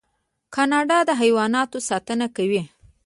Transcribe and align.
کاناډا 0.55 0.99
د 1.05 1.09
حیواناتو 1.21 1.77
ساتنه 1.89 2.25
کوي. 2.35 2.61